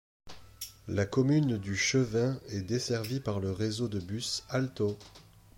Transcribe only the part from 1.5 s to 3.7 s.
du Chevain est desservie par le